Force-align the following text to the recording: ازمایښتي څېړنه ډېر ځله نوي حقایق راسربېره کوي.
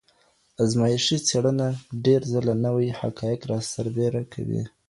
ازمایښتي 0.63 1.17
څېړنه 1.27 1.67
ډېر 2.05 2.21
ځله 2.31 2.53
نوي 2.65 2.89
حقایق 2.99 3.41
راسربېره 3.51 4.21
کوي. 4.33 4.63